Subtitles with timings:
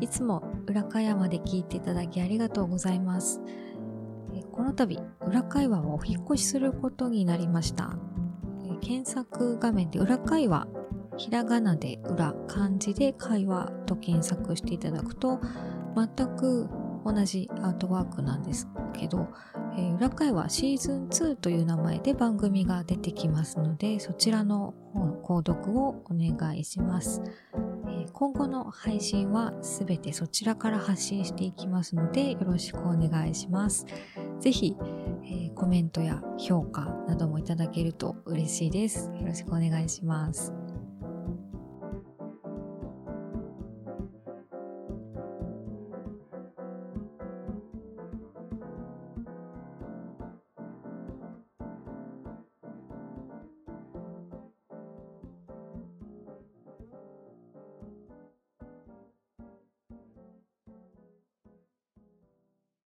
[0.00, 3.40] いつも裏会話まで聞いていただきありがとうございます。
[4.52, 7.96] この度、裏会話をお引越しすることになりました。
[8.80, 10.66] 検索画面で裏会話、
[11.16, 15.40] ひらがなで裏、漢字で会話と検索していただくと、
[15.94, 16.68] 全く
[17.04, 19.28] 同じアートワークなんですけど、
[19.76, 27.22] えー、裏会話シーズン2という名前で番組が出てきますので、そちらの方の購読をお願いします。
[28.12, 33.86] 今後の配信はすべてそちらから発信していきますので、よろしくお願いします。
[34.38, 34.76] ぜひ、
[35.24, 39.10] え、コメントや評価などもいただけると嬉しいです。
[39.20, 40.52] よろしくお願いします。